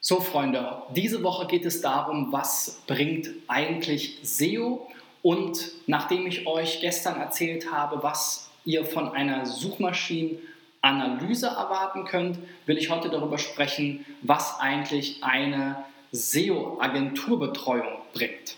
So, 0.00 0.20
Freunde, 0.20 0.82
diese 0.94 1.24
Woche 1.24 1.48
geht 1.48 1.66
es 1.66 1.80
darum, 1.80 2.32
was 2.32 2.82
bringt 2.86 3.30
eigentlich 3.48 4.20
SEO? 4.22 4.86
Und 5.22 5.72
nachdem 5.88 6.28
ich 6.28 6.46
euch 6.46 6.80
gestern 6.80 7.20
erzählt 7.20 7.72
habe, 7.72 8.00
was 8.00 8.48
ihr 8.64 8.84
von 8.84 9.10
einer 9.10 9.44
Suchmaschinenanalyse 9.44 11.48
erwarten 11.48 12.04
könnt, 12.04 12.38
will 12.66 12.78
ich 12.78 12.90
heute 12.90 13.10
darüber 13.10 13.38
sprechen, 13.38 14.06
was 14.22 14.60
eigentlich 14.60 15.24
eine 15.24 15.82
SEO-Agenturbetreuung 16.12 17.98
bringt. 18.12 18.54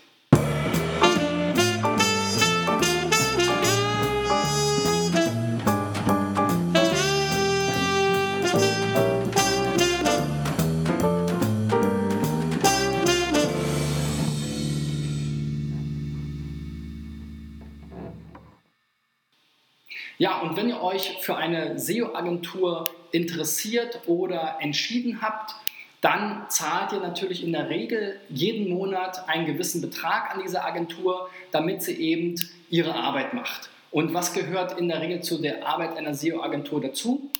Und 20.51 20.57
wenn 20.57 20.67
ihr 20.67 20.83
euch 20.83 21.15
für 21.21 21.37
eine 21.37 21.79
SEO-Agentur 21.79 22.83
interessiert 23.13 24.01
oder 24.05 24.57
entschieden 24.59 25.21
habt, 25.21 25.55
dann 26.01 26.45
zahlt 26.49 26.91
ihr 26.91 26.99
natürlich 26.99 27.41
in 27.41 27.53
der 27.53 27.69
Regel 27.69 28.19
jeden 28.27 28.69
Monat 28.69 29.29
einen 29.29 29.45
gewissen 29.45 29.79
Betrag 29.79 30.35
an 30.35 30.41
diese 30.43 30.65
Agentur, 30.65 31.29
damit 31.51 31.81
sie 31.83 31.93
eben 31.93 32.35
ihre 32.69 32.95
Arbeit 32.95 33.33
macht. 33.33 33.69
Und 33.91 34.13
was 34.13 34.33
gehört 34.33 34.77
in 34.77 34.89
der 34.89 34.99
Regel 34.99 35.21
zu 35.21 35.41
der 35.41 35.65
Arbeit 35.65 35.95
einer 35.95 36.13
SEO-Agentur 36.13 36.81
dazu? 36.81 37.31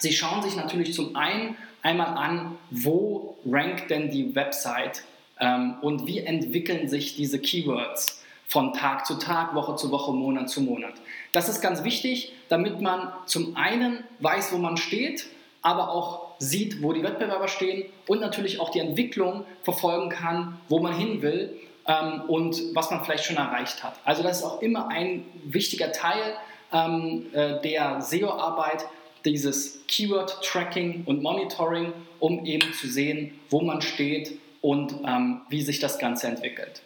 Sie 0.00 0.12
schauen 0.12 0.42
sich 0.42 0.56
natürlich 0.56 0.92
zum 0.92 1.16
einen 1.16 1.56
einmal 1.80 2.18
an, 2.18 2.58
wo 2.70 3.38
rankt 3.46 3.90
denn 3.90 4.10
die 4.10 4.34
Website 4.34 5.04
ähm, 5.40 5.76
und 5.80 6.06
wie 6.06 6.18
entwickeln 6.18 6.86
sich 6.90 7.16
diese 7.16 7.38
Keywords 7.38 8.15
von 8.48 8.72
Tag 8.72 9.06
zu 9.06 9.14
Tag, 9.14 9.54
Woche 9.54 9.76
zu 9.76 9.90
Woche, 9.90 10.12
Monat 10.12 10.48
zu 10.48 10.60
Monat. 10.60 10.94
Das 11.32 11.48
ist 11.48 11.60
ganz 11.60 11.84
wichtig, 11.84 12.32
damit 12.48 12.80
man 12.80 13.12
zum 13.26 13.56
einen 13.56 14.04
weiß, 14.20 14.52
wo 14.52 14.58
man 14.58 14.76
steht, 14.76 15.26
aber 15.62 15.90
auch 15.90 16.26
sieht, 16.38 16.82
wo 16.82 16.92
die 16.92 17.02
Wettbewerber 17.02 17.48
stehen 17.48 17.86
und 18.06 18.20
natürlich 18.20 18.60
auch 18.60 18.70
die 18.70 18.78
Entwicklung 18.78 19.44
verfolgen 19.62 20.10
kann, 20.10 20.60
wo 20.68 20.78
man 20.78 20.94
hin 20.94 21.22
will 21.22 21.58
ähm, 21.86 22.22
und 22.28 22.62
was 22.74 22.90
man 22.90 23.04
vielleicht 23.04 23.24
schon 23.24 23.36
erreicht 23.36 23.82
hat. 23.82 23.94
Also 24.04 24.22
das 24.22 24.38
ist 24.38 24.44
auch 24.44 24.62
immer 24.62 24.88
ein 24.88 25.24
wichtiger 25.44 25.92
Teil 25.92 26.36
ähm, 26.72 27.26
äh, 27.32 27.60
der 27.62 28.00
SEO-Arbeit, 28.00 28.86
dieses 29.24 29.84
Keyword-Tracking 29.88 31.02
und 31.04 31.22
Monitoring, 31.22 31.92
um 32.20 32.44
eben 32.44 32.72
zu 32.72 32.86
sehen, 32.86 33.38
wo 33.50 33.60
man 33.60 33.82
steht 33.82 34.38
und 34.60 34.94
ähm, 35.04 35.42
wie 35.48 35.62
sich 35.62 35.80
das 35.80 35.98
Ganze 35.98 36.28
entwickelt. 36.28 36.82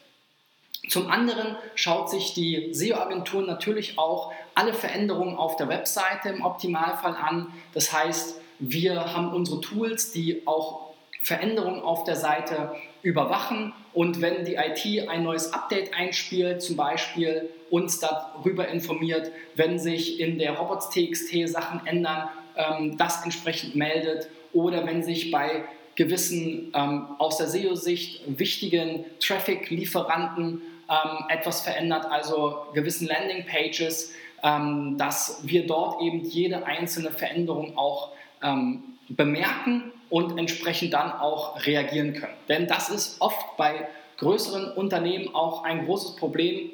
Zum 0.90 1.08
anderen 1.08 1.54
schaut 1.76 2.10
sich 2.10 2.34
die 2.34 2.74
SEO-Agentur 2.74 3.42
natürlich 3.42 3.96
auch 3.96 4.32
alle 4.56 4.74
Veränderungen 4.74 5.36
auf 5.36 5.54
der 5.54 5.68
Webseite 5.68 6.30
im 6.30 6.42
Optimalfall 6.42 7.14
an. 7.14 7.46
Das 7.72 7.92
heißt, 7.92 8.40
wir 8.58 9.14
haben 9.14 9.32
unsere 9.32 9.60
Tools, 9.60 10.10
die 10.10 10.42
auch 10.48 10.90
Veränderungen 11.22 11.80
auf 11.80 12.02
der 12.02 12.16
Seite 12.16 12.74
überwachen 13.02 13.72
und 13.92 14.20
wenn 14.20 14.44
die 14.44 14.56
IT 14.56 15.08
ein 15.08 15.22
neues 15.22 15.52
Update 15.52 15.94
einspielt, 15.94 16.60
zum 16.60 16.76
Beispiel 16.76 17.48
uns 17.70 18.00
darüber 18.00 18.66
informiert, 18.66 19.30
wenn 19.54 19.78
sich 19.78 20.18
in 20.18 20.38
der 20.38 20.58
Robots.txt 20.58 21.46
Sachen 21.46 21.86
ändern, 21.86 22.30
ähm, 22.56 22.96
das 22.96 23.22
entsprechend 23.22 23.76
meldet 23.76 24.28
oder 24.52 24.84
wenn 24.86 25.04
sich 25.04 25.30
bei 25.30 25.66
gewissen 25.94 26.72
ähm, 26.74 27.06
aus 27.18 27.36
der 27.36 27.46
SEO-Sicht 27.46 28.22
wichtigen 28.26 29.04
Traffic-Lieferanten 29.20 30.62
ähm, 30.90 31.24
etwas 31.28 31.60
verändert, 31.60 32.06
also 32.10 32.66
gewissen 32.74 33.06
Landing-Pages, 33.06 34.12
ähm, 34.42 34.96
dass 34.98 35.40
wir 35.42 35.66
dort 35.66 36.02
eben 36.02 36.24
jede 36.24 36.66
einzelne 36.66 37.12
Veränderung 37.12 37.78
auch 37.78 38.10
ähm, 38.42 38.82
bemerken 39.08 39.92
und 40.08 40.38
entsprechend 40.38 40.92
dann 40.92 41.12
auch 41.12 41.64
reagieren 41.64 42.14
können. 42.14 42.34
Denn 42.48 42.66
das 42.66 42.88
ist 42.88 43.20
oft 43.20 43.56
bei 43.56 43.88
größeren 44.18 44.72
Unternehmen 44.72 45.34
auch 45.34 45.64
ein 45.64 45.86
großes 45.86 46.16
Problem, 46.16 46.70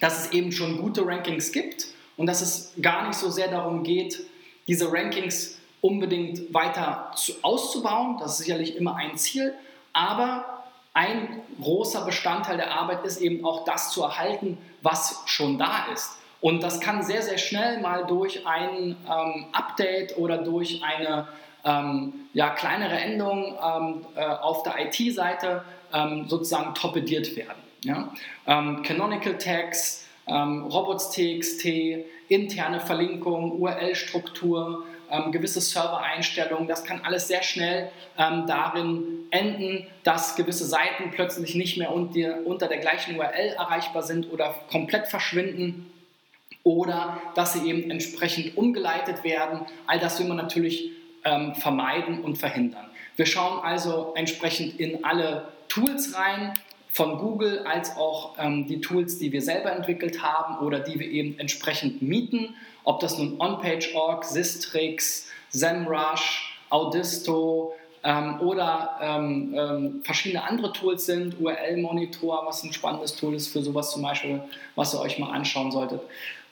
dass 0.00 0.24
es 0.24 0.32
eben 0.32 0.52
schon 0.52 0.78
gute 0.78 1.06
Rankings 1.06 1.52
gibt 1.52 1.88
und 2.16 2.26
dass 2.26 2.40
es 2.40 2.74
gar 2.80 3.06
nicht 3.06 3.18
so 3.18 3.30
sehr 3.30 3.48
darum 3.48 3.82
geht, 3.82 4.20
diese 4.66 4.90
Rankings 4.90 5.58
unbedingt 5.80 6.52
weiter 6.52 7.12
zu, 7.14 7.32
auszubauen. 7.42 8.16
Das 8.18 8.32
ist 8.32 8.46
sicherlich 8.46 8.76
immer 8.76 8.96
ein 8.96 9.16
Ziel, 9.16 9.54
aber 9.92 10.55
ein 10.96 11.42
großer 11.60 12.06
Bestandteil 12.06 12.56
der 12.56 12.72
Arbeit 12.72 13.04
ist 13.04 13.20
eben 13.20 13.44
auch 13.44 13.64
das 13.64 13.90
zu 13.90 14.02
erhalten, 14.02 14.56
was 14.80 15.22
schon 15.26 15.58
da 15.58 15.84
ist. 15.92 16.16
Und 16.40 16.62
das 16.62 16.80
kann 16.80 17.02
sehr, 17.02 17.20
sehr 17.20 17.36
schnell 17.36 17.82
mal 17.82 18.06
durch 18.06 18.46
ein 18.46 18.96
ähm, 19.06 19.46
Update 19.52 20.16
oder 20.16 20.38
durch 20.38 20.82
eine 20.82 21.28
ähm, 21.64 22.14
ja, 22.32 22.48
kleinere 22.48 22.96
Änderung 22.96 23.58
ähm, 23.62 24.06
äh, 24.14 24.24
auf 24.24 24.62
der 24.62 24.86
IT-Seite 24.86 25.64
ähm, 25.92 26.28
sozusagen 26.28 26.74
torpediert 26.74 27.36
werden. 27.36 27.58
Ja? 27.84 28.10
Ähm, 28.46 28.82
Canonical 28.82 29.36
Tags, 29.36 30.06
ähm, 30.26 30.62
Robots.txt, 30.64 31.66
interne 32.28 32.80
Verlinkung, 32.80 33.60
URL-Struktur, 33.60 34.84
ähm, 35.10 35.32
gewisse 35.32 35.60
Server-Einstellungen, 35.60 36.68
das 36.68 36.84
kann 36.84 37.00
alles 37.04 37.28
sehr 37.28 37.42
schnell 37.42 37.90
darin 38.16 39.26
enden, 39.30 39.86
dass 40.04 40.36
gewisse 40.36 40.64
Seiten 40.64 41.10
plötzlich 41.10 41.54
nicht 41.54 41.76
mehr 41.76 41.92
unter, 41.92 42.46
unter 42.46 42.66
der 42.66 42.78
gleichen 42.78 43.16
URL 43.16 43.54
erreichbar 43.58 44.02
sind 44.02 44.32
oder 44.32 44.54
komplett 44.70 45.06
verschwinden 45.08 45.90
oder 46.62 47.20
dass 47.34 47.52
sie 47.52 47.68
eben 47.68 47.90
entsprechend 47.90 48.56
umgeleitet 48.56 49.22
werden. 49.22 49.60
All 49.86 49.98
das 49.98 50.18
will 50.18 50.26
man 50.26 50.36
natürlich 50.36 50.90
ähm, 51.24 51.54
vermeiden 51.54 52.22
und 52.22 52.38
verhindern. 52.38 52.86
Wir 53.16 53.26
schauen 53.26 53.62
also 53.62 54.12
entsprechend 54.16 54.80
in 54.80 55.04
alle 55.04 55.48
Tools 55.68 56.16
rein, 56.16 56.54
von 56.96 57.18
Google 57.18 57.58
als 57.66 57.94
auch 57.98 58.36
ähm, 58.38 58.66
die 58.66 58.80
Tools, 58.80 59.18
die 59.18 59.30
wir 59.30 59.42
selber 59.42 59.70
entwickelt 59.70 60.22
haben 60.22 60.64
oder 60.64 60.80
die 60.80 60.98
wir 60.98 61.06
eben 61.06 61.38
entsprechend 61.38 62.00
mieten, 62.00 62.54
ob 62.84 63.00
das 63.00 63.18
nun 63.18 63.38
OnPage.org, 63.38 64.24
Sistrix, 64.24 65.28
SEMrush, 65.50 66.58
Audisto, 66.70 67.74
ähm, 68.02 68.40
oder 68.40 68.96
ähm, 69.02 69.54
ähm, 69.54 70.00
verschiedene 70.04 70.44
andere 70.44 70.72
Tools 70.72 71.04
sind, 71.04 71.38
URL-Monitor, 71.38 72.46
was 72.46 72.62
ein 72.64 72.72
spannendes 72.72 73.14
Tool 73.14 73.34
ist 73.34 73.48
für 73.48 73.60
sowas 73.60 73.90
zum 73.90 74.00
Beispiel, 74.00 74.40
was 74.74 74.94
ihr 74.94 75.00
euch 75.00 75.18
mal 75.18 75.32
anschauen 75.32 75.70
solltet. 75.70 76.00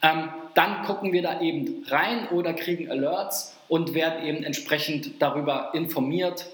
Ähm, 0.03 0.28
dann 0.53 0.82
gucken 0.82 1.15
wir 1.15 1.22
da 1.22 1.41
eben 1.41 1.87
rein 1.88 2.28
oder 2.28 2.53
kriegen 2.53 2.91
Alerts 2.91 3.56
und 3.69 3.94
werden 3.94 4.26
eben 4.26 4.44
entsprechend 4.44 5.22
darüber 5.22 5.71
informiert, 5.72 6.50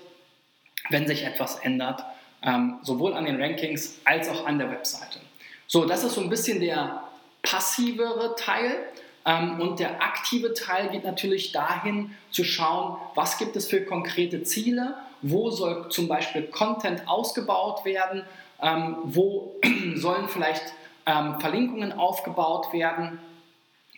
wenn 0.90 1.08
sich 1.08 1.24
etwas 1.24 1.56
ändert, 1.56 2.04
ähm, 2.42 2.78
sowohl 2.82 3.14
an 3.14 3.24
den 3.24 3.40
Rankings 3.40 4.00
als 4.04 4.28
auch 4.28 4.46
an 4.46 4.58
der 4.58 4.70
Webseite. 4.70 5.20
So, 5.66 5.84
das 5.84 6.04
ist 6.04 6.14
so 6.14 6.20
ein 6.20 6.30
bisschen 6.30 6.60
der 6.60 7.02
passivere 7.42 8.34
Teil. 8.36 8.76
Ähm, 9.24 9.60
und 9.60 9.78
der 9.80 10.02
aktive 10.02 10.54
Teil 10.54 10.88
geht 10.88 11.04
natürlich 11.04 11.52
dahin 11.52 12.14
zu 12.30 12.42
schauen, 12.42 12.96
was 13.14 13.38
gibt 13.38 13.54
es 13.56 13.68
für 13.68 13.84
konkrete 13.84 14.42
Ziele, 14.44 14.94
wo 15.22 15.50
soll 15.50 15.90
zum 15.90 16.08
Beispiel 16.08 16.44
Content 16.44 17.06
ausgebaut 17.06 17.84
werden, 17.84 18.24
ähm, 18.62 18.96
wo 19.04 19.56
sollen 19.94 20.28
vielleicht 20.28 20.72
ähm, 21.06 21.38
Verlinkungen 21.40 21.92
aufgebaut 21.92 22.72
werden. 22.72 23.18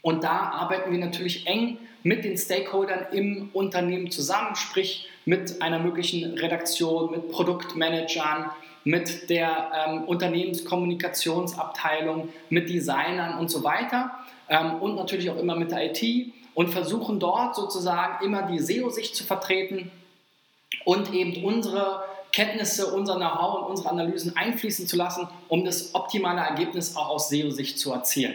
Und 0.02 0.24
da 0.24 0.50
arbeiten 0.50 0.90
wir 0.90 0.98
natürlich 0.98 1.46
eng 1.46 1.78
mit 2.02 2.24
den 2.24 2.36
Stakeholdern 2.36 3.06
im 3.12 3.50
Unternehmen 3.52 4.10
zusammen, 4.10 4.56
sprich 4.56 5.08
mit 5.24 5.62
einer 5.62 5.78
möglichen 5.78 6.36
Redaktion, 6.36 7.12
mit 7.12 7.30
Produktmanagern, 7.30 8.50
mit 8.84 9.30
der 9.30 9.70
ähm, 9.86 10.02
Unternehmenskommunikationsabteilung, 10.04 12.30
mit 12.50 12.68
Designern 12.68 13.38
und 13.38 13.48
so 13.48 13.62
weiter 13.62 14.10
ähm, 14.48 14.74
und 14.80 14.96
natürlich 14.96 15.30
auch 15.30 15.38
immer 15.38 15.54
mit 15.54 15.70
der 15.70 15.92
IT 15.92 16.02
und 16.54 16.70
versuchen 16.70 17.20
dort 17.20 17.54
sozusagen 17.54 18.24
immer 18.24 18.42
die 18.42 18.58
SEO-Sicht 18.58 19.14
zu 19.14 19.22
vertreten 19.22 19.92
und 20.84 21.14
eben 21.14 21.44
unsere 21.44 22.02
Kenntnisse, 22.32 22.92
unser 22.92 23.14
Know-how 23.16 23.60
und 23.60 23.66
unsere 23.70 23.90
Analysen 23.90 24.36
einfließen 24.36 24.88
zu 24.88 24.96
lassen, 24.96 25.28
um 25.48 25.64
das 25.64 25.94
optimale 25.94 26.40
Ergebnis 26.40 26.96
auch 26.96 27.10
aus 27.10 27.28
SEO-Sicht 27.28 27.78
zu 27.78 27.92
erzielen. 27.92 28.34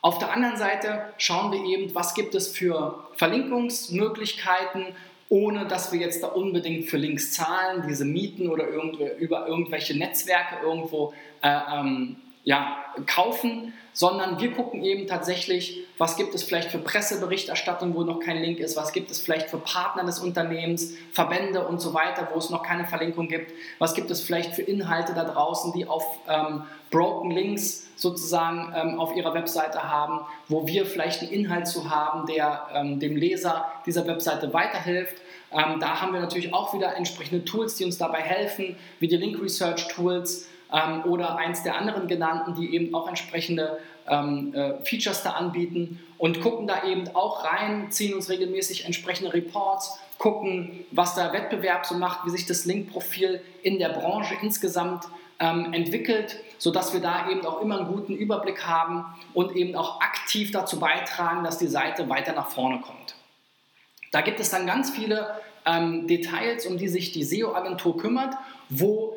Auf 0.00 0.18
der 0.18 0.32
anderen 0.32 0.56
Seite 0.56 1.12
schauen 1.18 1.50
wir 1.52 1.64
eben, 1.64 1.94
was 1.94 2.14
gibt 2.14 2.34
es 2.34 2.48
für 2.48 3.04
Verlinkungsmöglichkeiten, 3.16 4.86
ohne 5.28 5.66
dass 5.66 5.92
wir 5.92 6.00
jetzt 6.00 6.22
da 6.22 6.28
unbedingt 6.28 6.86
für 6.86 6.96
Links 6.96 7.32
zahlen, 7.32 7.84
diese 7.88 8.04
Mieten 8.04 8.48
oder 8.48 8.66
über 8.68 9.46
irgendwelche 9.46 9.98
Netzwerke 9.98 10.64
irgendwo 10.64 11.12
äh, 11.42 11.58
ähm, 11.74 12.16
ja, 12.48 12.78
kaufen, 13.04 13.74
sondern 13.92 14.40
wir 14.40 14.52
gucken 14.52 14.82
eben 14.82 15.06
tatsächlich, 15.06 15.84
was 15.98 16.16
gibt 16.16 16.34
es 16.34 16.42
vielleicht 16.42 16.70
für 16.70 16.78
Presseberichterstattung, 16.78 17.94
wo 17.94 18.04
noch 18.04 18.20
kein 18.20 18.38
Link 18.38 18.58
ist, 18.58 18.74
was 18.74 18.94
gibt 18.94 19.10
es 19.10 19.20
vielleicht 19.20 19.50
für 19.50 19.58
Partner 19.58 20.02
des 20.04 20.18
Unternehmens, 20.18 20.94
Verbände 21.12 21.68
und 21.68 21.78
so 21.78 21.92
weiter, 21.92 22.26
wo 22.32 22.38
es 22.38 22.48
noch 22.48 22.62
keine 22.62 22.86
Verlinkung 22.86 23.28
gibt, 23.28 23.52
was 23.78 23.92
gibt 23.92 24.10
es 24.10 24.22
vielleicht 24.22 24.54
für 24.54 24.62
Inhalte 24.62 25.12
da 25.12 25.24
draußen, 25.24 25.74
die 25.74 25.86
auf 25.86 26.02
ähm, 26.26 26.62
Broken 26.90 27.32
Links 27.32 27.86
sozusagen 27.96 28.72
ähm, 28.74 28.98
auf 28.98 29.14
ihrer 29.14 29.34
Webseite 29.34 29.82
haben, 29.82 30.20
wo 30.48 30.66
wir 30.66 30.86
vielleicht 30.86 31.20
einen 31.20 31.32
Inhalt 31.32 31.66
zu 31.66 31.90
haben, 31.90 32.24
der 32.24 32.68
ähm, 32.72 32.98
dem 32.98 33.14
Leser 33.14 33.70
dieser 33.84 34.06
Webseite 34.06 34.54
weiterhilft. 34.54 35.16
Ähm, 35.52 35.80
da 35.80 36.00
haben 36.00 36.14
wir 36.14 36.20
natürlich 36.20 36.54
auch 36.54 36.72
wieder 36.72 36.96
entsprechende 36.96 37.44
Tools, 37.44 37.74
die 37.74 37.84
uns 37.84 37.98
dabei 37.98 38.22
helfen, 38.22 38.74
wie 39.00 39.08
die 39.08 39.18
Link 39.18 39.38
Research 39.38 39.88
Tools 39.88 40.48
ähm, 40.72 41.04
oder 41.04 41.36
eins 41.36 41.62
der 41.62 41.76
anderen 41.76 42.08
genannten, 42.08 42.54
die 42.54 42.74
eben 42.74 42.94
auch 42.94 43.08
entsprechende 43.08 43.78
ähm, 44.08 44.54
äh, 44.54 44.74
Features 44.84 45.22
da 45.22 45.32
anbieten 45.32 46.00
und 46.18 46.40
gucken 46.40 46.66
da 46.66 46.84
eben 46.84 47.14
auch 47.14 47.44
rein, 47.44 47.90
ziehen 47.90 48.14
uns 48.14 48.28
regelmäßig 48.28 48.84
entsprechende 48.84 49.32
Reports, 49.32 49.98
gucken, 50.18 50.84
was 50.90 51.14
der 51.14 51.32
Wettbewerb 51.32 51.86
so 51.86 51.94
macht, 51.94 52.26
wie 52.26 52.30
sich 52.30 52.46
das 52.46 52.64
Link-Profil 52.64 53.40
in 53.62 53.78
der 53.78 53.90
Branche 53.90 54.34
insgesamt 54.42 55.04
ähm, 55.38 55.72
entwickelt, 55.72 56.36
sodass 56.58 56.92
wir 56.92 57.00
da 57.00 57.30
eben 57.30 57.46
auch 57.46 57.60
immer 57.60 57.78
einen 57.78 57.88
guten 57.88 58.14
Überblick 58.14 58.66
haben 58.66 59.04
und 59.34 59.54
eben 59.54 59.76
auch 59.76 60.00
aktiv 60.00 60.50
dazu 60.50 60.80
beitragen, 60.80 61.44
dass 61.44 61.58
die 61.58 61.68
Seite 61.68 62.08
weiter 62.08 62.32
nach 62.32 62.48
vorne 62.48 62.80
kommt. 62.80 63.14
Da 64.10 64.22
gibt 64.22 64.40
es 64.40 64.50
dann 64.50 64.66
ganz 64.66 64.90
viele 64.90 65.30
ähm, 65.64 66.08
Details, 66.08 66.66
um 66.66 66.78
die 66.78 66.88
sich 66.88 67.12
die 67.12 67.22
SEO-Agentur 67.22 67.96
kümmert, 67.98 68.34
wo 68.68 69.14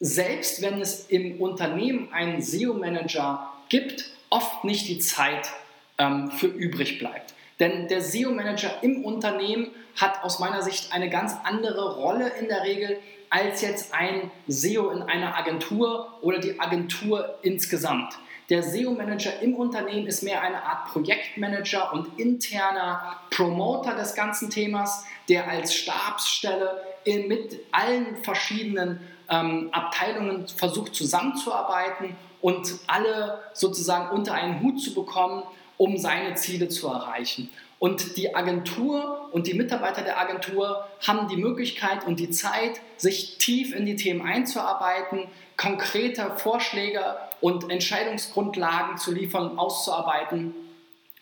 selbst 0.00 0.62
wenn 0.62 0.80
es 0.80 1.06
im 1.08 1.40
Unternehmen 1.40 2.12
einen 2.12 2.42
SEO-Manager 2.42 3.52
gibt, 3.68 4.10
oft 4.30 4.64
nicht 4.64 4.88
die 4.88 4.98
Zeit 4.98 5.52
ähm, 5.98 6.30
für 6.30 6.46
übrig 6.46 6.98
bleibt. 6.98 7.34
Denn 7.60 7.88
der 7.88 8.00
SEO-Manager 8.00 8.82
im 8.82 9.04
Unternehmen 9.04 9.70
hat 9.96 10.24
aus 10.24 10.40
meiner 10.40 10.62
Sicht 10.62 10.92
eine 10.92 11.08
ganz 11.08 11.34
andere 11.44 11.94
Rolle 11.96 12.32
in 12.40 12.48
der 12.48 12.64
Regel 12.64 12.98
als 13.30 13.62
jetzt 13.62 13.94
ein 13.94 14.30
SEO 14.46 14.90
in 14.90 15.02
einer 15.02 15.36
Agentur 15.36 16.18
oder 16.20 16.38
die 16.38 16.58
Agentur 16.60 17.38
insgesamt. 17.42 18.14
Der 18.50 18.62
SEO-Manager 18.62 19.40
im 19.40 19.54
Unternehmen 19.54 20.06
ist 20.06 20.22
mehr 20.22 20.42
eine 20.42 20.62
Art 20.62 20.92
Projektmanager 20.92 21.92
und 21.92 22.18
interner 22.18 23.18
Promoter 23.30 23.94
des 23.94 24.14
ganzen 24.14 24.50
Themas, 24.50 25.04
der 25.28 25.48
als 25.48 25.74
Stabsstelle 25.74 26.82
mit 27.06 27.58
allen 27.72 28.16
verschiedenen 28.22 29.00
ähm, 29.30 29.68
Abteilungen 29.72 30.48
versucht 30.48 30.94
zusammenzuarbeiten 30.94 32.16
und 32.40 32.74
alle 32.86 33.40
sozusagen 33.52 34.14
unter 34.14 34.34
einen 34.34 34.62
Hut 34.62 34.80
zu 34.80 34.94
bekommen, 34.94 35.42
um 35.76 35.96
seine 35.96 36.34
Ziele 36.34 36.68
zu 36.68 36.88
erreichen. 36.88 37.50
Und 37.78 38.16
die 38.16 38.34
Agentur 38.34 39.28
und 39.32 39.46
die 39.46 39.54
Mitarbeiter 39.54 40.02
der 40.02 40.18
Agentur 40.18 40.86
haben 41.06 41.28
die 41.28 41.36
Möglichkeit 41.36 42.06
und 42.06 42.18
die 42.18 42.30
Zeit, 42.30 42.80
sich 42.96 43.36
tief 43.38 43.74
in 43.74 43.84
die 43.84 43.96
Themen 43.96 44.22
einzuarbeiten, 44.22 45.26
konkrete 45.56 46.32
Vorschläge 46.36 47.16
und 47.40 47.70
Entscheidungsgrundlagen 47.70 48.96
zu 48.96 49.12
liefern, 49.12 49.58
auszuarbeiten 49.58 50.54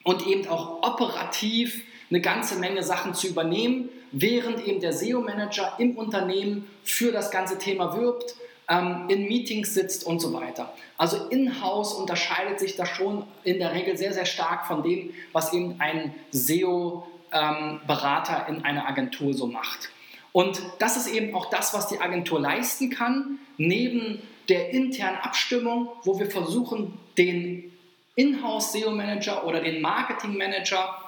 und 0.04 0.26
eben 0.26 0.48
auch 0.48 0.82
operativ 0.82 1.82
eine 2.10 2.20
ganze 2.20 2.58
Menge 2.58 2.82
Sachen 2.82 3.14
zu 3.14 3.26
übernehmen, 3.26 3.88
während 4.12 4.66
eben 4.66 4.80
der 4.80 4.92
SEO-Manager 4.92 5.74
im 5.78 5.96
Unternehmen 5.96 6.68
für 6.84 7.12
das 7.12 7.30
ganze 7.30 7.58
Thema 7.58 7.96
wirbt, 7.96 8.34
ähm, 8.68 9.06
in 9.08 9.26
Meetings 9.26 9.74
sitzt 9.74 10.06
und 10.06 10.20
so 10.20 10.32
weiter. 10.32 10.72
Also 10.96 11.28
in-house 11.28 11.94
unterscheidet 11.94 12.60
sich 12.60 12.76
das 12.76 12.88
schon 12.88 13.24
in 13.44 13.58
der 13.58 13.74
Regel 13.74 13.96
sehr, 13.96 14.12
sehr 14.12 14.26
stark 14.26 14.66
von 14.66 14.82
dem, 14.82 15.12
was 15.32 15.52
eben 15.52 15.80
ein 15.80 16.14
SEO-Berater 16.30 18.46
ähm, 18.48 18.56
in 18.56 18.64
einer 18.64 18.88
Agentur 18.88 19.34
so 19.34 19.46
macht. 19.46 19.90
Und 20.32 20.62
das 20.78 20.96
ist 20.96 21.08
eben 21.08 21.34
auch 21.34 21.50
das, 21.50 21.74
was 21.74 21.88
die 21.88 22.00
Agentur 22.00 22.40
leisten 22.40 22.90
kann, 22.90 23.38
neben 23.58 24.22
der 24.48 24.70
internen 24.70 25.18
Abstimmung, 25.18 25.90
wo 26.04 26.18
wir 26.18 26.30
versuchen, 26.30 26.98
den 27.18 27.70
Inhouse 28.14 28.72
SEO-Manager 28.72 29.46
oder 29.46 29.60
den 29.60 29.80
Marketing-Manager 29.80 31.01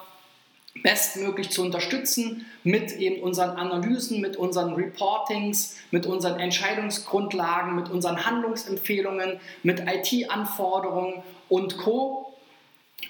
bestmöglich 0.83 1.49
zu 1.49 1.61
unterstützen 1.61 2.45
mit 2.63 2.91
eben 2.93 3.21
unseren 3.21 3.57
Analysen, 3.57 4.21
mit 4.21 4.37
unseren 4.37 4.73
Reportings, 4.73 5.77
mit 5.91 6.05
unseren 6.05 6.39
Entscheidungsgrundlagen, 6.39 7.75
mit 7.75 7.89
unseren 7.89 8.25
Handlungsempfehlungen, 8.25 9.39
mit 9.63 9.81
IT-Anforderungen 9.81 11.23
und 11.49 11.77
Co. 11.77 12.33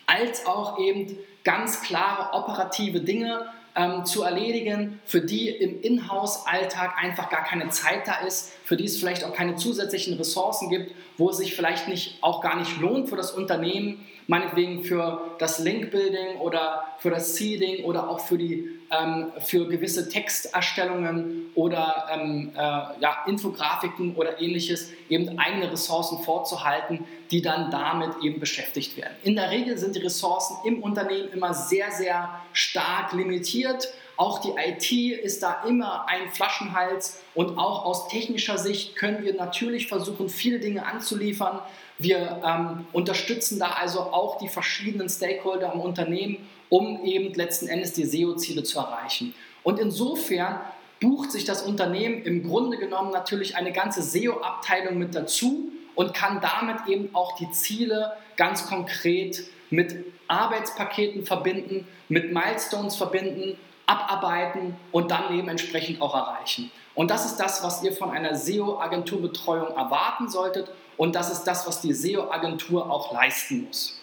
Als 0.05 0.45
auch 0.45 0.79
eben 0.79 1.17
ganz 1.43 1.81
klare 1.81 2.33
operative 2.33 3.01
Dinge, 3.01 3.47
ähm, 3.75 4.05
zu 4.05 4.23
erledigen, 4.23 4.99
für 5.05 5.21
die 5.21 5.49
im 5.49 5.81
Inhouse-Alltag 5.81 6.93
einfach 6.97 7.29
gar 7.29 7.43
keine 7.43 7.69
Zeit 7.69 8.07
da 8.07 8.25
ist, 8.25 8.51
für 8.63 8.77
die 8.77 8.85
es 8.85 8.97
vielleicht 8.97 9.23
auch 9.23 9.33
keine 9.33 9.55
zusätzlichen 9.55 10.15
Ressourcen 10.17 10.69
gibt, 10.69 10.93
wo 11.17 11.29
es 11.29 11.37
sich 11.37 11.55
vielleicht 11.55 11.87
nicht, 11.87 12.17
auch 12.21 12.41
gar 12.41 12.57
nicht 12.57 12.79
lohnt 12.79 13.09
für 13.09 13.15
das 13.15 13.31
Unternehmen, 13.31 14.05
meinetwegen 14.27 14.83
für 14.83 15.35
das 15.39 15.59
Link-Building 15.59 16.37
oder 16.39 16.85
für 16.99 17.09
das 17.09 17.35
Seeding 17.35 17.83
oder 17.83 18.09
auch 18.09 18.19
für, 18.19 18.37
die, 18.37 18.69
ähm, 19.01 19.31
für 19.39 19.67
gewisse 19.67 20.09
Texterstellungen 20.09 21.51
oder 21.55 22.07
ähm, 22.11 22.51
äh, 22.55 22.59
ja, 22.59 23.23
Infografiken 23.27 24.15
oder 24.15 24.41
ähnliches 24.41 24.91
eben 25.09 25.37
eigene 25.39 25.71
Ressourcen 25.71 26.19
vorzuhalten, 26.23 27.05
die 27.31 27.41
dann 27.41 27.71
damit 27.71 28.11
eben 28.21 28.39
beschäftigt 28.39 28.97
werden. 28.97 29.13
In 29.23 29.35
der 29.35 29.51
Regel 29.51 29.77
sind 29.77 29.95
die 29.95 30.01
Ressourcen 30.01 30.57
im 30.65 30.81
Unternehmen 30.81 31.29
immer 31.29 31.53
sehr, 31.53 31.91
sehr 31.91 32.29
stark 32.53 33.13
limitiert. 33.13 33.87
Auch 34.17 34.39
die 34.39 34.53
IT 34.57 34.91
ist 35.21 35.43
da 35.43 35.63
immer 35.67 36.07
ein 36.07 36.29
Flaschenhals 36.31 37.21
und 37.33 37.57
auch 37.57 37.85
aus 37.85 38.07
technischer 38.07 38.57
Sicht 38.57 38.95
können 38.95 39.23
wir 39.23 39.33
natürlich 39.33 39.87
versuchen, 39.87 40.29
viele 40.29 40.59
Dinge 40.59 40.85
anzuliefern. 40.85 41.59
Wir 41.97 42.41
ähm, 42.45 42.87
unterstützen 42.93 43.59
da 43.59 43.71
also 43.71 43.99
auch 43.99 44.37
die 44.37 44.47
verschiedenen 44.47 45.09
Stakeholder 45.09 45.73
im 45.73 45.81
Unternehmen, 45.81 46.47
um 46.69 47.03
eben 47.03 47.33
letzten 47.33 47.67
Endes 47.67 47.93
die 47.93 48.05
SEO-Ziele 48.05 48.63
zu 48.63 48.79
erreichen. 48.79 49.33
Und 49.63 49.79
insofern 49.79 50.61
bucht 51.01 51.31
sich 51.31 51.43
das 51.43 51.63
Unternehmen 51.63 52.23
im 52.23 52.47
Grunde 52.47 52.77
genommen 52.77 53.11
natürlich 53.11 53.55
eine 53.55 53.73
ganze 53.73 54.01
SEO-Abteilung 54.01 54.97
mit 54.97 55.13
dazu 55.13 55.71
und 55.95 56.13
kann 56.13 56.41
damit 56.41 56.87
eben 56.87 57.13
auch 57.13 57.35
die 57.35 57.51
Ziele 57.51 58.13
ganz 58.37 58.67
konkret 58.67 59.43
mit 59.69 60.05
Arbeitspaketen 60.27 61.25
verbinden, 61.25 61.87
mit 62.09 62.33
Milestones 62.33 62.95
verbinden, 62.95 63.57
abarbeiten 63.85 64.75
und 64.91 65.11
dann 65.11 65.35
dementsprechend 65.35 66.01
auch 66.01 66.15
erreichen. 66.15 66.71
Und 66.93 67.11
das 67.11 67.25
ist 67.25 67.37
das, 67.37 67.63
was 67.63 67.83
ihr 67.83 67.91
von 67.91 68.09
einer 68.09 68.35
SEO-Agenturbetreuung 68.35 69.75
erwarten 69.75 70.29
solltet 70.29 70.69
und 70.97 71.15
das 71.15 71.31
ist 71.31 71.43
das, 71.43 71.67
was 71.67 71.81
die 71.81 71.93
SEO-Agentur 71.93 72.89
auch 72.89 73.13
leisten 73.13 73.65
muss. 73.65 73.99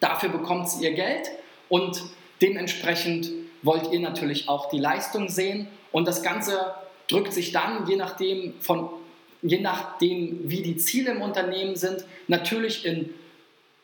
Dafür 0.00 0.28
bekommt 0.28 0.68
sie 0.68 0.84
ihr 0.84 0.92
Geld 0.92 1.30
und 1.68 2.02
dementsprechend 2.40 3.30
wollt 3.62 3.92
ihr 3.92 4.00
natürlich 4.00 4.48
auch 4.48 4.68
die 4.68 4.78
Leistung 4.78 5.28
sehen 5.28 5.68
und 5.90 6.06
das 6.06 6.22
Ganze 6.22 6.74
drückt 7.08 7.32
sich 7.32 7.52
dann, 7.52 7.86
je 7.86 7.96
nachdem, 7.96 8.54
von, 8.60 8.90
je 9.42 9.60
nachdem 9.60 10.50
wie 10.50 10.62
die 10.62 10.76
Ziele 10.76 11.12
im 11.12 11.22
Unternehmen 11.22 11.76
sind, 11.76 12.04
natürlich 12.28 12.84
in 12.84 13.14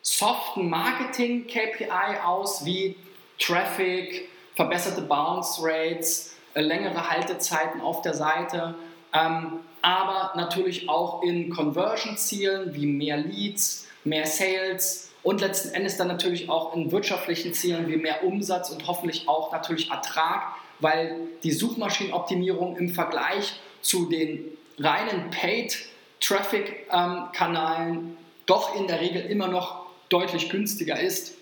soften 0.03 0.69
Marketing-KPI 0.69 2.21
aus, 2.25 2.65
wie 2.65 2.97
Traffic, 3.39 4.29
verbesserte 4.59 5.01
Bounce 5.03 5.61
Rates, 5.63 6.35
äh, 6.55 6.63
längere 6.63 7.09
Haltezeiten 7.09 7.81
auf 7.81 8.03
der 8.03 8.15
Seite, 8.15 8.75
ähm, 9.15 9.61
aber 9.83 10.33
natürlich 10.35 10.89
auch 10.89 11.23
in 11.23 11.51
Conversion-Zielen 11.51 12.75
wie 12.75 12.87
mehr 12.87 13.19
Leads, 13.19 13.87
mehr 14.03 14.27
Sales 14.27 15.13
und 15.23 15.41
letzten 15.41 15.73
Endes 15.75 15.97
dann 15.97 16.09
natürlich 16.09 16.51
auch 16.51 16.75
in 16.75 16.91
wirtschaftlichen 16.91 17.55
Zielen 17.55 17.87
wie 17.87 17.99
mehr 17.99 18.25
Umsatz 18.25 18.71
und 18.71 18.89
hoffentlich 18.89 19.29
auch 19.29 19.53
natürlich 19.53 19.93
Ertrag, 19.93 20.57
weil 20.81 21.21
die 21.45 21.53
Suchmaschinenoptimierung 21.53 22.77
im 22.77 22.89
Vergleich 22.89 23.61
zu 23.81 24.07
den 24.07 24.41
reinen 24.77 25.31
Paid-Traffic-Kanälen 25.31 27.95
ähm, 27.95 28.17
doch 28.47 28.75
in 28.75 28.89
der 28.89 29.01
Regel 29.01 29.23
immer 29.23 29.47
noch 29.47 29.87
deutlich 30.09 30.51
günstiger 30.51 30.99
ist 30.99 31.38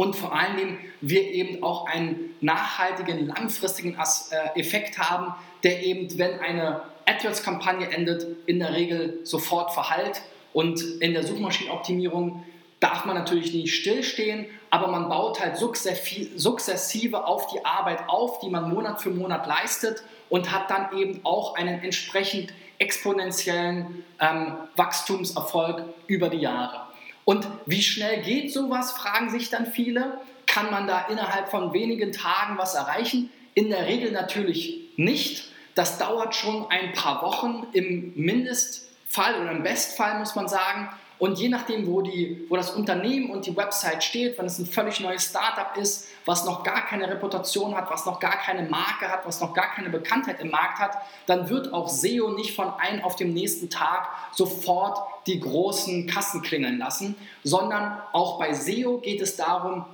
und 0.00 0.16
vor 0.16 0.34
allen 0.34 0.56
Dingen 0.56 0.78
wir 1.02 1.30
eben 1.30 1.62
auch 1.62 1.84
einen 1.84 2.34
nachhaltigen, 2.40 3.26
langfristigen 3.26 3.98
äh, 3.98 4.58
Effekt 4.58 4.98
haben, 4.98 5.34
der 5.62 5.82
eben, 5.82 6.18
wenn 6.18 6.40
eine 6.40 6.80
AdWords-Kampagne 7.04 7.90
endet, 7.90 8.26
in 8.46 8.60
der 8.60 8.72
Regel 8.72 9.20
sofort 9.24 9.74
verhallt 9.74 10.22
und 10.54 10.80
in 11.02 11.12
der 11.12 11.22
Suchmaschinenoptimierung 11.22 12.46
darf 12.80 13.04
man 13.04 13.14
natürlich 13.14 13.52
nicht 13.52 13.74
stillstehen, 13.74 14.46
aber 14.70 14.88
man 14.88 15.10
baut 15.10 15.38
halt 15.38 15.58
sukzessive 15.58 17.26
auf 17.26 17.48
die 17.48 17.62
Arbeit 17.66 18.08
auf, 18.08 18.40
die 18.40 18.48
man 18.48 18.70
Monat 18.70 19.02
für 19.02 19.10
Monat 19.10 19.46
leistet 19.46 20.02
und 20.30 20.50
hat 20.50 20.70
dann 20.70 20.96
eben 20.96 21.20
auch 21.24 21.56
einen 21.56 21.82
entsprechend 21.82 22.54
exponentiellen 22.78 24.02
ähm, 24.18 24.54
Wachstumserfolg 24.76 25.84
über 26.06 26.30
die 26.30 26.38
Jahre. 26.38 26.89
Und 27.24 27.46
wie 27.66 27.82
schnell 27.82 28.22
geht 28.22 28.52
sowas, 28.52 28.92
fragen 28.92 29.30
sich 29.30 29.50
dann 29.50 29.66
viele. 29.66 30.20
Kann 30.46 30.70
man 30.70 30.86
da 30.86 31.06
innerhalb 31.08 31.48
von 31.50 31.72
wenigen 31.72 32.12
Tagen 32.12 32.58
was 32.58 32.74
erreichen? 32.74 33.30
In 33.54 33.70
der 33.70 33.86
Regel 33.86 34.12
natürlich 34.12 34.80
nicht. 34.96 35.44
Das 35.74 35.98
dauert 35.98 36.34
schon 36.34 36.66
ein 36.70 36.92
paar 36.92 37.22
Wochen 37.22 37.66
im 37.72 38.12
Mindestfall 38.16 39.40
oder 39.40 39.52
im 39.52 39.62
Bestfall, 39.62 40.18
muss 40.18 40.34
man 40.34 40.48
sagen. 40.48 40.88
Und 41.20 41.38
je 41.38 41.50
nachdem, 41.50 41.86
wo, 41.86 42.00
die, 42.00 42.46
wo 42.48 42.56
das 42.56 42.70
Unternehmen 42.70 43.30
und 43.30 43.44
die 43.44 43.54
Website 43.54 44.02
steht, 44.02 44.38
wenn 44.38 44.46
es 44.46 44.58
ein 44.58 44.64
völlig 44.64 45.00
neues 45.00 45.26
Startup 45.26 45.76
ist, 45.76 46.08
was 46.24 46.46
noch 46.46 46.62
gar 46.62 46.86
keine 46.86 47.10
Reputation 47.10 47.76
hat, 47.76 47.90
was 47.90 48.06
noch 48.06 48.18
gar 48.20 48.38
keine 48.38 48.66
Marke 48.66 49.06
hat, 49.06 49.26
was 49.26 49.38
noch 49.38 49.52
gar 49.52 49.74
keine 49.74 49.90
Bekanntheit 49.90 50.40
im 50.40 50.50
Markt 50.50 50.78
hat, 50.78 50.96
dann 51.26 51.50
wird 51.50 51.74
auch 51.74 51.90
SEO 51.90 52.30
nicht 52.30 52.56
von 52.56 52.72
einem 52.72 53.04
auf 53.04 53.16
dem 53.16 53.34
nächsten 53.34 53.68
Tag 53.68 54.08
sofort 54.32 54.98
die 55.26 55.38
großen 55.38 56.06
Kassen 56.06 56.40
klingeln 56.40 56.78
lassen, 56.78 57.14
sondern 57.44 58.00
auch 58.14 58.38
bei 58.38 58.54
SEO 58.54 58.96
geht 58.96 59.20
es 59.20 59.36
darum, 59.36 59.84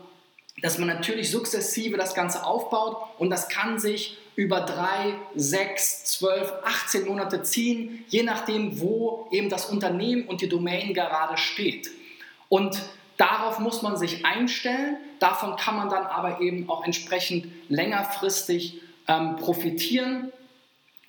dass 0.62 0.78
man 0.78 0.86
natürlich 0.86 1.32
sukzessive 1.32 1.96
das 1.96 2.14
Ganze 2.14 2.44
aufbaut 2.44 2.98
und 3.18 3.30
das 3.30 3.48
kann 3.48 3.80
sich 3.80 4.16
über 4.36 4.60
drei, 4.60 5.14
sechs, 5.34 6.04
zwölf, 6.04 6.52
18 6.62 7.06
Monate 7.06 7.42
ziehen, 7.42 8.04
je 8.08 8.22
nachdem, 8.22 8.80
wo 8.80 9.28
eben 9.30 9.48
das 9.48 9.66
Unternehmen 9.66 10.28
und 10.28 10.42
die 10.42 10.48
Domain 10.48 10.92
gerade 10.92 11.38
steht. 11.38 11.90
Und 12.50 12.78
darauf 13.16 13.58
muss 13.58 13.80
man 13.80 13.96
sich 13.96 14.26
einstellen, 14.26 14.98
davon 15.18 15.56
kann 15.56 15.76
man 15.76 15.88
dann 15.88 16.06
aber 16.06 16.42
eben 16.42 16.68
auch 16.68 16.84
entsprechend 16.84 17.46
längerfristig 17.70 18.80
ähm, 19.08 19.36
profitieren. 19.36 20.30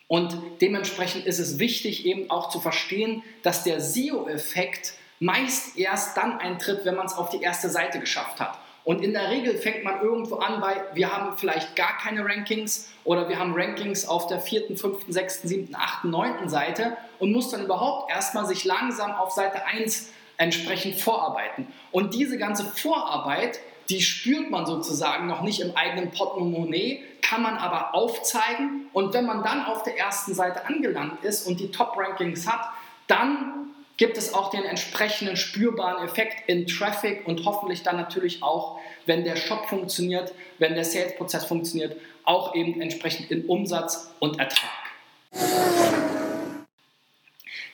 Und 0.07 0.37
dementsprechend 0.61 1.25
ist 1.25 1.39
es 1.39 1.59
wichtig 1.59 2.05
eben 2.05 2.31
auch 2.31 2.49
zu 2.49 2.61
verstehen, 2.61 3.23
dass 3.43 3.63
der 3.65 3.81
SEO-Effekt 3.81 4.93
meist 5.19 5.77
erst 5.77 6.15
dann 6.15 6.39
eintritt, 6.39 6.85
wenn 6.85 6.95
man 6.95 7.07
es 7.07 7.13
auf 7.13 7.29
die 7.29 7.41
erste 7.41 7.69
Seite 7.69 7.99
geschafft 7.99 8.39
hat. 8.39 8.57
Und 8.87 9.03
in 9.03 9.11
der 9.11 9.29
Regel 9.29 9.57
fängt 9.57 9.83
man 9.83 9.99
irgendwo 9.99 10.37
an 10.37 10.61
bei, 10.61 10.81
wir 10.93 11.11
haben 11.11 11.35
vielleicht 11.35 11.75
gar 11.75 11.97
keine 11.97 12.23
Rankings 12.23 12.89
oder 13.03 13.27
wir 13.27 13.37
haben 13.37 13.51
Rankings 13.53 14.07
auf 14.07 14.27
der 14.27 14.39
vierten, 14.39 14.77
fünften, 14.77 15.11
sechsten, 15.11 15.49
siebten, 15.49 15.75
achten, 15.75 16.09
neunten 16.09 16.47
Seite 16.47 16.95
und 17.19 17.33
muss 17.33 17.49
dann 17.49 17.65
überhaupt 17.65 18.09
erstmal 18.09 18.45
sich 18.45 18.63
langsam 18.63 19.11
auf 19.11 19.31
Seite 19.31 19.65
1 19.65 20.13
entsprechend 20.37 20.95
vorarbeiten. 21.01 21.67
Und 21.91 22.13
diese 22.13 22.37
ganze 22.37 22.63
Vorarbeit, 22.63 23.59
die 23.89 24.01
spürt 24.01 24.49
man 24.51 24.65
sozusagen 24.65 25.27
noch 25.27 25.41
nicht 25.41 25.59
im 25.59 25.75
eigenen 25.75 26.11
Portemonnaie, 26.11 27.03
kann 27.21 27.41
man 27.41 27.57
aber 27.57 27.93
aufzeigen. 27.93 28.87
Und 28.93 29.13
wenn 29.13 29.25
man 29.25 29.43
dann 29.43 29.65
auf 29.65 29.83
der 29.83 29.97
ersten 29.97 30.33
Seite 30.33 30.65
angelangt 30.65 31.25
ist 31.25 31.45
und 31.45 31.59
die 31.59 31.71
Top-Rankings 31.71 32.47
hat, 32.47 32.69
dann 33.07 33.67
gibt 33.97 34.17
es 34.17 34.33
auch 34.33 34.51
den 34.51 34.63
entsprechenden 34.63 35.35
spürbaren 35.35 36.05
Effekt 36.05 36.47
in 36.47 36.67
Traffic 36.67 37.27
und 37.27 37.45
hoffentlich 37.45 37.83
dann 37.83 37.97
natürlich 37.97 38.43
auch, 38.43 38.79
wenn 39.07 39.23
der 39.23 39.35
Shop 39.35 39.67
funktioniert, 39.67 40.33
wenn 40.59 40.75
der 40.75 40.85
Sales-Prozess 40.85 41.45
funktioniert, 41.45 41.99
auch 42.23 42.55
eben 42.55 42.79
entsprechend 42.79 43.31
in 43.31 43.45
Umsatz 43.45 44.11
und 44.19 44.39
Ertrag. 44.39 44.69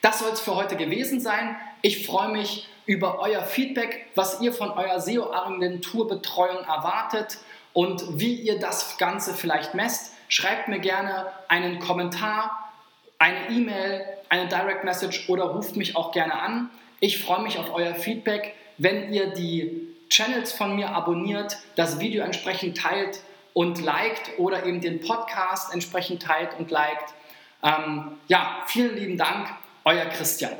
Das 0.00 0.18
soll 0.18 0.32
es 0.32 0.40
für 0.40 0.54
heute 0.54 0.76
gewesen 0.76 1.20
sein. 1.20 1.56
Ich 1.82 2.06
freue 2.06 2.28
mich 2.28 2.68
über 2.86 3.20
euer 3.20 3.42
Feedback, 3.42 4.06
was 4.14 4.40
ihr 4.40 4.52
von 4.52 4.70
eurer 4.70 5.00
SEO-Agenturbetreuung 5.00 6.64
erwartet 6.64 7.38
und 7.72 8.18
wie 8.18 8.34
ihr 8.34 8.58
das 8.58 8.98
Ganze 8.98 9.34
vielleicht 9.34 9.74
messt. 9.74 10.12
Schreibt 10.28 10.68
mir 10.68 10.78
gerne 10.78 11.26
einen 11.48 11.78
Kommentar 11.78 12.63
eine 13.24 13.48
E-Mail, 13.48 14.04
eine 14.28 14.48
Direct 14.48 14.84
Message 14.84 15.30
oder 15.30 15.44
ruft 15.44 15.76
mich 15.76 15.96
auch 15.96 16.12
gerne 16.12 16.38
an. 16.38 16.68
Ich 17.00 17.24
freue 17.24 17.42
mich 17.42 17.58
auf 17.58 17.72
euer 17.72 17.94
Feedback, 17.94 18.54
wenn 18.76 19.14
ihr 19.14 19.32
die 19.32 19.88
Channels 20.10 20.52
von 20.52 20.76
mir 20.76 20.90
abonniert, 20.90 21.56
das 21.74 22.00
Video 22.00 22.22
entsprechend 22.22 22.76
teilt 22.76 23.20
und 23.54 23.82
liked 23.82 24.38
oder 24.38 24.66
eben 24.66 24.82
den 24.82 25.00
Podcast 25.00 25.72
entsprechend 25.72 26.22
teilt 26.22 26.50
und 26.58 26.70
liked. 26.70 27.14
Ähm, 27.62 28.18
ja, 28.28 28.62
vielen 28.66 28.94
lieben 28.94 29.16
Dank, 29.16 29.48
euer 29.86 30.04
Christian. 30.04 30.52